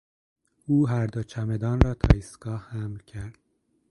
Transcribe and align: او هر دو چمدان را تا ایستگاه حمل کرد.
او 0.67 0.77
هر 0.93 1.07
دو 1.07 1.23
چمدان 1.23 1.81
را 1.81 1.93
تا 1.93 2.07
ایستگاه 2.13 2.61
حمل 2.69 2.97
کرد. 2.99 3.37